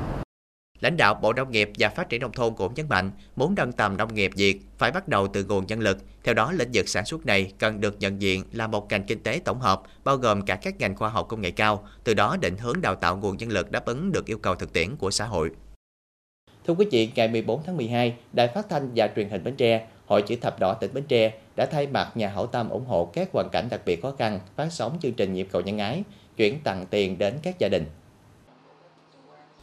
[0.82, 3.72] Lãnh đạo Bộ Nông nghiệp và Phát triển Nông thôn cũng nhấn mạnh, muốn nâng
[3.72, 5.98] tầm nông nghiệp Việt phải bắt đầu từ nguồn nhân lực.
[6.24, 9.24] Theo đó, lĩnh vực sản xuất này cần được nhận diện là một ngành kinh
[9.24, 12.38] tế tổng hợp, bao gồm cả các ngành khoa học công nghệ cao, từ đó
[12.42, 15.12] định hướng đào tạo nguồn nhân lực đáp ứng được yêu cầu thực tiễn của
[15.12, 15.50] xã hội.
[16.68, 19.88] Thưa quý vị, ngày 14 tháng 12, Đài Phát thanh và Truyền hình Bến Tre,
[20.06, 23.06] Hội chữ thập đỏ tỉnh Bến Tre đã thay mặt nhà hảo tâm ủng hộ
[23.14, 26.04] các hoàn cảnh đặc biệt khó khăn phát sóng chương trình nhịp cầu nhân ái,
[26.38, 27.86] chuyển tặng tiền đến các gia đình.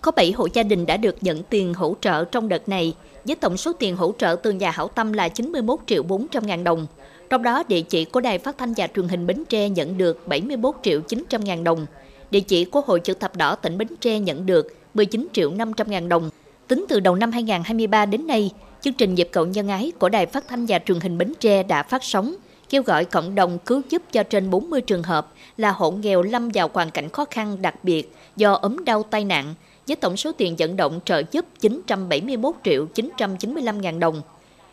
[0.06, 3.36] Có 7 hộ gia đình đã được nhận tiền hỗ trợ trong đợt này, với
[3.36, 6.86] tổng số tiền hỗ trợ từ nhà hảo tâm là 91 triệu 400 ngàn đồng.
[7.30, 10.28] Trong đó, địa chỉ của Đài Phát thanh và Truyền hình Bến Tre nhận được
[10.28, 11.86] 71 triệu 900 ngàn đồng.
[12.30, 15.90] Địa chỉ của Hội chữ thập đỏ tỉnh Bến Tre nhận được 19 triệu 500
[15.90, 16.30] ngàn đồng.
[16.68, 20.26] Tính từ đầu năm 2023 đến nay, chương trình Dịp Cậu Nhân Ái của Đài
[20.26, 22.34] Phát thanh và Truyền hình Bến Tre đã phát sóng,
[22.70, 26.48] kêu gọi cộng đồng cứu giúp cho trên 40 trường hợp là hộ nghèo lâm
[26.54, 29.54] vào hoàn cảnh khó khăn đặc biệt do ốm đau tai nạn,
[29.86, 34.22] với tổng số tiền vận động trợ giúp 971 triệu 995 ngàn đồng.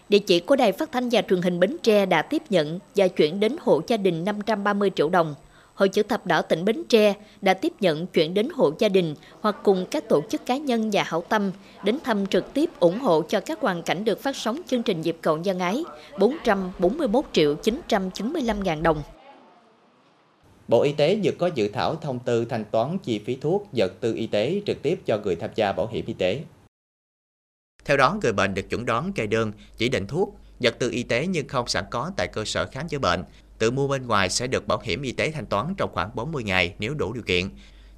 [0.09, 3.07] Địa chỉ của Đài Phát thanh và Truyền hình Bến Tre đã tiếp nhận và
[3.07, 5.35] chuyển đến hộ gia đình 530 triệu đồng.
[5.73, 9.15] Hội chữ thập đỏ tỉnh Bến Tre đã tiếp nhận chuyển đến hộ gia đình
[9.41, 11.51] hoặc cùng các tổ chức cá nhân và hảo tâm
[11.83, 15.01] đến thăm trực tiếp ủng hộ cho các hoàn cảnh được phát sóng chương trình
[15.01, 15.83] dịp cầu nhân ái
[16.19, 19.03] 441 triệu 995 ngàn đồng.
[20.67, 23.93] Bộ Y tế vừa có dự thảo thông tư thanh toán chi phí thuốc, vật
[23.99, 26.43] tư y tế trực tiếp cho người tham gia bảo hiểm y tế.
[27.85, 31.03] Theo đó, người bệnh được chuẩn đoán kê đơn, chỉ định thuốc, vật tư y
[31.03, 33.23] tế nhưng không sẵn có tại cơ sở khám chữa bệnh
[33.57, 36.43] tự mua bên ngoài sẽ được bảo hiểm y tế thanh toán trong khoảng 40
[36.43, 37.49] ngày nếu đủ điều kiện.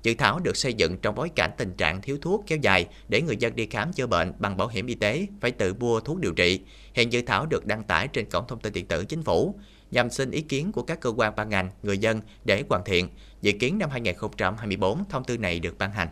[0.04, 3.22] Dự thảo được xây dựng trong bối cảnh tình trạng thiếu thuốc kéo dài để
[3.22, 6.20] người dân đi khám chữa bệnh bằng bảo hiểm y tế phải tự mua thuốc
[6.20, 6.60] điều trị.
[6.94, 9.56] Hiện dự thảo được đăng tải trên cổng thông tin điện tử chính phủ
[9.92, 13.10] nhằm xin ý kiến của các cơ quan ban ngành, người dân để hoàn thiện.
[13.42, 16.08] Dự kiến năm 2024 thông tư này được ban hành.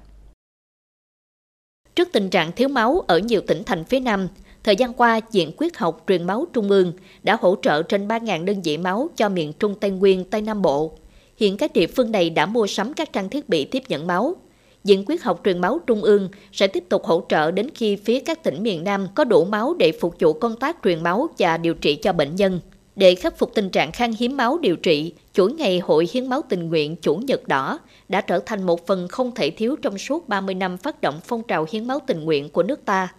[1.96, 4.28] Trước tình trạng thiếu máu ở nhiều tỉnh thành phía Nam,
[4.64, 8.46] Thời gian qua, Viện Quyết học truyền máu Trung ương đã hỗ trợ trên 3.000
[8.46, 10.98] đơn vị máu cho miền Trung Tây Nguyên, Tây Nam Bộ.
[11.38, 14.36] Hiện các địa phương này đã mua sắm các trang thiết bị tiếp nhận máu.
[14.84, 18.20] Viện Quyết học truyền máu Trung ương sẽ tiếp tục hỗ trợ đến khi phía
[18.20, 21.58] các tỉnh miền Nam có đủ máu để phục vụ công tác truyền máu và
[21.58, 22.60] điều trị cho bệnh nhân.
[22.96, 26.42] Để khắc phục tình trạng khan hiếm máu điều trị, chuỗi ngày Hội Hiến máu
[26.50, 27.80] tình nguyện Chủ nhật đỏ
[28.10, 31.44] đã trở thành một phần không thể thiếu trong suốt 30 năm phát động phong
[31.48, 33.14] trào hiến máu tình nguyện của nước ta.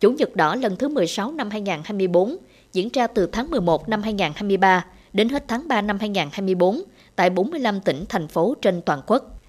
[0.00, 2.36] Chủ nhật đỏ lần thứ 16 năm 2024
[2.72, 6.80] diễn ra từ tháng 11 năm 2023 đến hết tháng 3 năm 2024
[7.16, 9.40] tại 45 tỉnh, thành phố trên toàn quốc.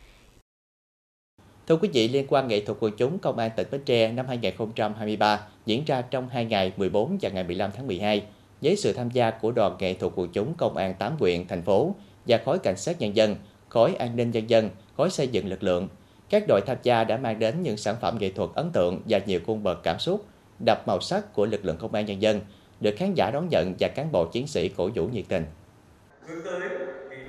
[1.67, 4.27] Thưa quý vị, liên quan nghệ thuật quần chúng Công an tỉnh Bến Tre năm
[4.27, 8.23] 2023 diễn ra trong 2 ngày 14 và ngày 15 tháng 12
[8.61, 11.61] với sự tham gia của đoàn nghệ thuật quần chúng Công an 8 huyện, thành
[11.61, 11.95] phố
[12.27, 13.35] và khối cảnh sát nhân dân,
[13.69, 15.87] khối an ninh nhân dân, khối xây dựng lực lượng.
[16.29, 19.19] Các đội tham gia đã mang đến những sản phẩm nghệ thuật ấn tượng và
[19.25, 20.25] nhiều cung bậc cảm xúc
[20.65, 22.41] đập màu sắc của lực lượng công an nhân dân,
[22.79, 25.45] được khán giả đón nhận và cán bộ chiến sĩ cổ vũ nhiệt tình.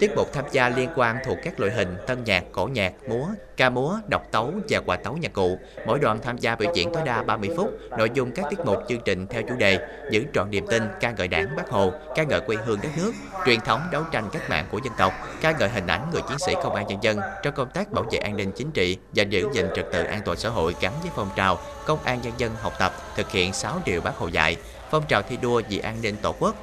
[0.00, 3.26] Tiết mục tham gia liên quan thuộc các loại hình tân nhạc, cổ nhạc, múa,
[3.56, 5.58] ca múa, độc tấu và quà tấu nhạc cụ.
[5.86, 7.70] Mỗi đoàn tham gia biểu diễn tối đa 30 phút.
[7.98, 9.78] Nội dung các tiết mục chương trình theo chủ đề
[10.10, 13.12] giữ trọn niềm tin, ca ngợi đảng, bác Hồ, ca ngợi quê hương đất nước,
[13.46, 16.38] truyền thống đấu tranh cách mạng của dân tộc, ca ngợi hình ảnh người chiến
[16.38, 19.22] sĩ công an nhân dân trong công tác bảo vệ an ninh chính trị và
[19.22, 22.32] giữ gìn trật tự an toàn xã hội gắn với phong trào công an nhân
[22.38, 24.56] dân học tập thực hiện 6 điều bác Hồ dạy,
[24.90, 26.54] phong trào thi đua vì an ninh tổ quốc,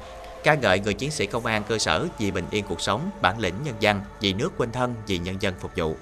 [0.44, 3.38] ca ngợi người chiến sĩ công an cơ sở vì bình yên cuộc sống, bản
[3.38, 5.94] lĩnh nhân dân, vì nước quên thân, vì nhân dân phục vụ.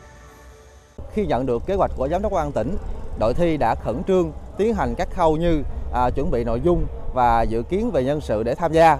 [1.12, 2.76] Khi nhận được kế hoạch của giám đốc công an tỉnh,
[3.18, 5.62] đội thi đã khẩn trương tiến hành các khâu như
[5.94, 8.98] à, chuẩn bị nội dung và dự kiến về nhân sự để tham gia.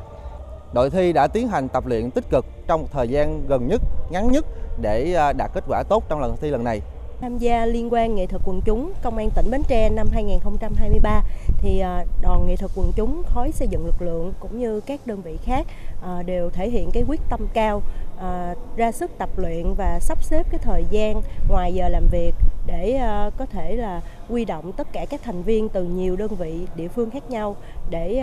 [0.72, 4.32] Đội thi đã tiến hành tập luyện tích cực trong thời gian gần nhất, ngắn
[4.32, 4.44] nhất
[4.80, 6.80] để à, đạt kết quả tốt trong lần thi lần này.
[7.20, 11.22] Tham gia liên quan nghệ thuật quần chúng Công an tỉnh Bến Tre năm 2023
[11.58, 15.06] thì à, đoàn nghệ thuật quần chúng, khối xây dựng lực lượng cũng như các
[15.06, 15.66] đơn vị khác
[16.02, 17.82] à, đều thể hiện cái quyết tâm cao
[18.20, 22.34] à, ra sức tập luyện và sắp xếp cái thời gian ngoài giờ làm việc
[22.66, 23.00] để
[23.36, 26.88] có thể là quy động tất cả các thành viên từ nhiều đơn vị địa
[26.88, 27.56] phương khác nhau
[27.90, 28.22] để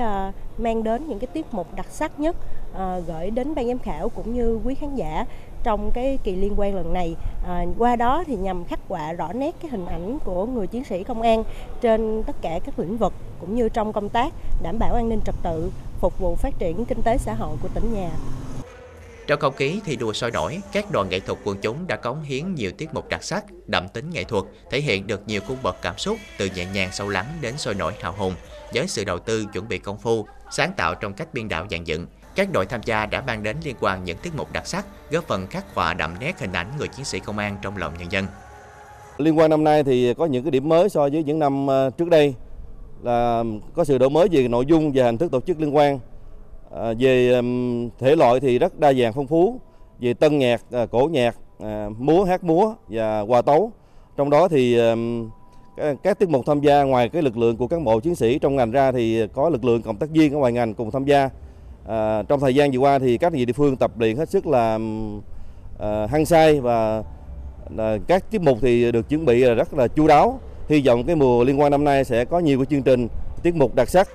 [0.57, 2.35] mang đến những cái tiết mục đặc sắc nhất
[2.73, 5.25] Ờ, gửi đến ban giám khảo cũng như quý khán giả
[5.63, 7.15] trong cái kỳ liên quan lần này
[7.47, 10.83] à, qua đó thì nhằm khắc họa rõ nét cái hình ảnh của người chiến
[10.83, 11.43] sĩ công an
[11.81, 15.19] trên tất cả các lĩnh vực cũng như trong công tác đảm bảo an ninh
[15.25, 18.09] trật tự phục vụ phát triển kinh tế xã hội của tỉnh nhà
[19.27, 22.23] trong không khí thi đua sôi nổi, các đoàn nghệ thuật quần chúng đã cống
[22.23, 25.57] hiến nhiều tiết mục đặc sắc, đậm tính nghệ thuật, thể hiện được nhiều cung
[25.63, 28.33] bậc cảm xúc từ nhẹ nhàng sâu lắng đến sôi nổi hào hùng,
[28.73, 31.83] với sự đầu tư chuẩn bị công phu, sáng tạo trong cách biên đạo dàn
[31.83, 32.07] dựng.
[32.35, 35.23] Các đội tham gia đã mang đến liên quan những tiết mục đặc sắc, góp
[35.23, 38.11] phần khắc họa đậm nét hình ảnh người chiến sĩ công an trong lòng nhân
[38.11, 38.25] dân.
[39.17, 41.89] Liên quan năm nay thì có những cái điểm mới so với những năm ờ,
[41.97, 42.35] trước đây
[43.03, 43.43] là
[43.73, 45.99] có sự đổi mới về nội dung và hình thức tổ chức liên quan.
[46.75, 47.41] À, về
[47.99, 49.59] thể loại thì rất đa dạng phong phú,
[49.99, 51.35] về tân nhạc, ờ, cổ nhạc,
[51.97, 53.71] múa hát múa và hòa tấu.
[54.17, 54.79] Trong đó thì
[56.03, 58.55] các tiết mục tham gia ngoài cái lực lượng của các bộ chiến sĩ trong
[58.55, 61.29] ngành ra thì có lực lượng cộng tác viên ở ngoài ngành cùng tham gia
[61.87, 64.79] À, trong thời gian vừa qua thì các địa phương tập luyện hết sức là
[65.79, 67.03] à, hăng say và
[67.77, 70.39] à, các tiết mục thì được chuẩn bị rất là chu đáo.
[70.69, 73.07] Hy vọng cái mùa liên quan năm nay sẽ có nhiều cái chương trình
[73.43, 74.09] tiết mục đặc sắc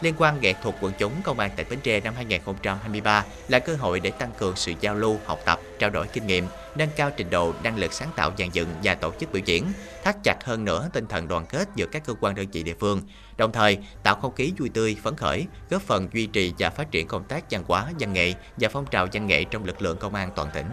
[0.00, 3.74] Liên quan nghệ thuật quần chúng Công an tỉnh Bến Tre năm 2023 là cơ
[3.74, 7.10] hội để tăng cường sự giao lưu, học tập, trao đổi kinh nghiệm, nâng cao
[7.16, 9.64] trình độ, năng lực sáng tạo dàn dựng và tổ chức biểu diễn,
[10.04, 12.74] thắt chặt hơn nữa tinh thần đoàn kết giữa các cơ quan đơn vị địa
[12.80, 13.00] phương,
[13.36, 16.90] đồng thời tạo không khí vui tươi, phấn khởi, góp phần duy trì và phát
[16.90, 19.96] triển công tác văn hóa, văn nghệ và phong trào văn nghệ trong lực lượng
[19.96, 20.66] công an toàn tỉnh.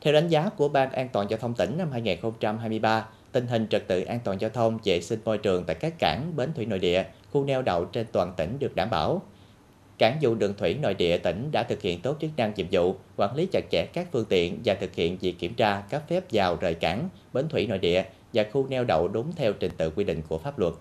[0.00, 3.88] Theo đánh giá của Ban An toàn giao thông tỉnh năm 2023, tình hình trật
[3.88, 6.78] tự an toàn giao thông, vệ sinh môi trường tại các cảng, bến thủy nội
[6.78, 9.22] địa, khu neo đậu trên toàn tỉnh được đảm bảo.
[9.98, 12.96] Cảng vụ đường thủy nội địa tỉnh đã thực hiện tốt chức năng nhiệm vụ,
[13.16, 16.24] quản lý chặt chẽ các phương tiện và thực hiện việc kiểm tra cấp phép
[16.32, 19.90] vào rời cảng, bến thủy nội địa và khu neo đậu đúng theo trình tự
[19.90, 20.74] quy định của pháp luật.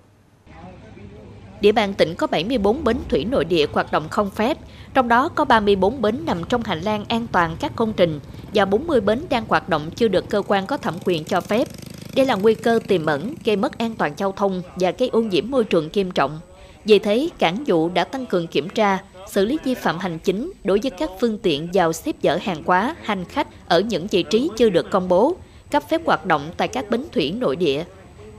[1.62, 4.58] Địa bàn tỉnh có 74 bến thủy nội địa hoạt động không phép,
[4.94, 8.20] trong đó có 34 bến nằm trong hành lang an toàn các công trình
[8.54, 11.68] và 40 bến đang hoạt động chưa được cơ quan có thẩm quyền cho phép.
[12.16, 15.22] Đây là nguy cơ tiềm ẩn gây mất an toàn giao thông và gây ô
[15.22, 16.40] nhiễm môi trường nghiêm trọng.
[16.86, 18.98] Vì thế, cảng vụ đã tăng cường kiểm tra,
[19.32, 22.64] xử lý vi phạm hành chính đối với các phương tiện vào xếp dỡ hàng
[22.66, 25.36] hóa, hành khách ở những vị trí chưa được công bố,
[25.72, 27.84] cấp phép hoạt động tại các bến thủy nội địa.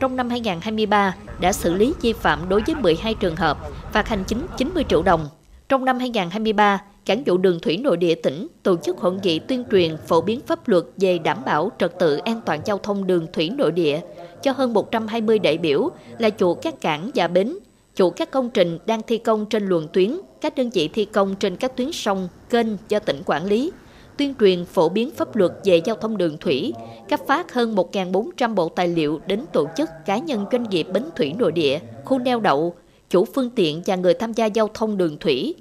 [0.01, 3.59] Trong năm 2023, đã xử lý vi phạm đối với 12 trường hợp,
[3.93, 5.29] phạt hành chính 90 triệu đồng.
[5.69, 9.65] Trong năm 2023, Cảng vụ đường thủy nội địa tỉnh tổ chức hội nghị tuyên
[9.71, 13.27] truyền phổ biến pháp luật về đảm bảo trật tự an toàn giao thông đường
[13.33, 14.01] thủy nội địa
[14.43, 17.59] cho hơn 120 đại biểu là chủ các cảng và bến,
[17.97, 21.35] chủ các công trình đang thi công trên luồng tuyến, các đơn vị thi công
[21.35, 23.73] trên các tuyến sông, kênh do tỉnh quản lý,
[24.17, 26.73] tuyên truyền phổ biến pháp luật về giao thông đường thủy,
[27.09, 31.03] cấp phát hơn 1.400 bộ tài liệu đến tổ chức cá nhân doanh nghiệp bến
[31.17, 32.75] thủy nội địa, khu neo đậu,
[33.11, 35.55] chủ phương tiện và người tham gia giao thông đường thủy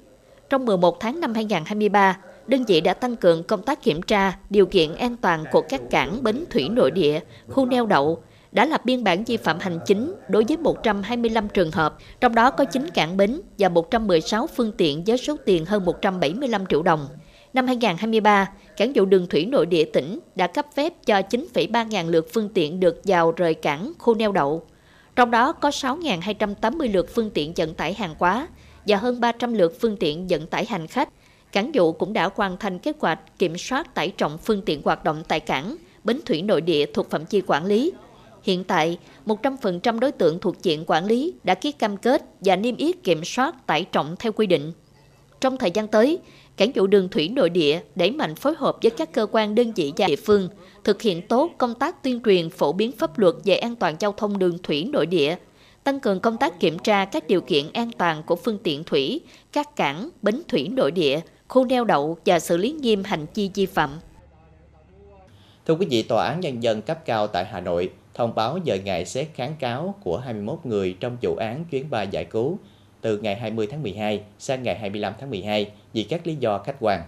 [0.50, 4.66] trong 11 tháng năm 2023, đơn vị đã tăng cường công tác kiểm tra điều
[4.66, 8.84] kiện an toàn của các cảng bến thủy nội địa, khu neo đậu, đã lập
[8.84, 12.90] biên bản vi phạm hành chính đối với 125 trường hợp, trong đó có 9
[12.94, 17.08] cảng bến và 116 phương tiện với số tiền hơn 175 triệu đồng.
[17.52, 22.08] Năm 2023, cảng vụ đường thủy nội địa tỉnh đã cấp phép cho 9,3 ngàn
[22.08, 24.66] lượt phương tiện được vào rời cảng, khu neo đậu.
[25.16, 28.48] Trong đó có 6.280 lượt phương tiện vận tải hàng hóa,
[28.86, 31.08] và hơn 300 lượt phương tiện vận tải hành khách.
[31.52, 35.04] Cảng vụ cũng đã hoàn thành kế hoạch kiểm soát tải trọng phương tiện hoạt
[35.04, 37.92] động tại cảng, bến thủy nội địa thuộc phạm chi quản lý.
[38.42, 42.76] Hiện tại, 100% đối tượng thuộc diện quản lý đã ký cam kết và niêm
[42.76, 44.72] yết kiểm soát tải trọng theo quy định.
[45.40, 46.18] Trong thời gian tới,
[46.56, 49.72] Cảng vụ đường thủy nội địa đẩy mạnh phối hợp với các cơ quan đơn
[49.76, 50.48] vị và địa phương,
[50.84, 54.12] thực hiện tốt công tác tuyên truyền phổ biến pháp luật về an toàn giao
[54.16, 55.36] thông đường thủy nội địa,
[55.84, 59.20] tăng cường công tác kiểm tra các điều kiện an toàn của phương tiện thủy,
[59.52, 63.50] các cảng, bến thủy nội địa, khu neo đậu và xử lý nghiêm hành vi
[63.54, 63.90] vi phạm.
[65.66, 68.78] Thưa quý vị, Tòa án Nhân dân cấp cao tại Hà Nội thông báo giờ
[68.84, 72.58] ngày xét kháng cáo của 21 người trong vụ án chuyến bay giải cứu
[73.00, 76.76] từ ngày 20 tháng 12 sang ngày 25 tháng 12 vì các lý do khách
[76.80, 77.02] quan.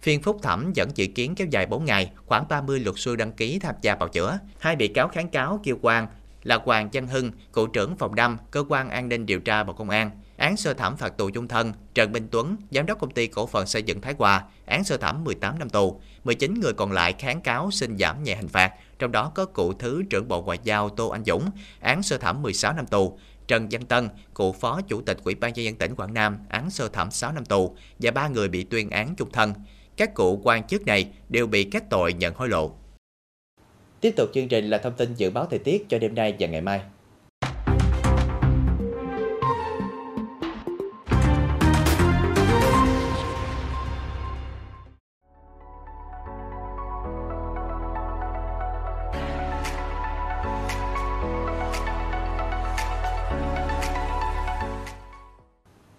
[0.00, 3.32] Phiên phúc thẩm vẫn dự kiến kéo dài 4 ngày, khoảng 30 luật sư đăng
[3.32, 4.38] ký tham gia bào chữa.
[4.58, 6.06] Hai bị cáo kháng cáo kêu quan
[6.44, 9.72] là Hoàng Văn Hưng, cựu trưởng phòng 5, cơ quan an ninh điều tra Bộ
[9.72, 10.10] Công an.
[10.36, 13.46] Án sơ thẩm phạt tù chung thân, Trần Minh Tuấn, giám đốc công ty cổ
[13.46, 16.00] phần xây dựng Thái Hòa, án sơ thẩm 18 năm tù.
[16.24, 19.72] 19 người còn lại kháng cáo xin giảm nhẹ hình phạt, trong đó có cựu
[19.72, 23.18] Thứ trưởng Bộ Ngoại giao Tô Anh Dũng, án sơ thẩm 16 năm tù.
[23.48, 26.70] Trần Văn Tân, cựu Phó Chủ tịch Ủy ban nhân dân tỉnh Quảng Nam, án
[26.70, 29.52] sơ thẩm 6 năm tù và ba người bị tuyên án chung thân.
[29.96, 32.72] Các cựu quan chức này đều bị kết tội nhận hối lộ.
[34.04, 36.46] Tiếp tục chương trình là thông tin dự báo thời tiết cho đêm nay và
[36.46, 36.80] ngày mai.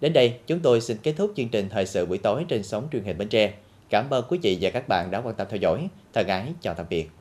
[0.00, 2.88] Đến đây, chúng tôi xin kết thúc chương trình thời sự buổi tối trên sóng
[2.92, 3.54] truyền hình Bến Tre.
[3.90, 5.88] Cảm ơn quý vị và các bạn đã quan tâm theo dõi.
[6.12, 7.15] Thân ái, chào tạm biệt.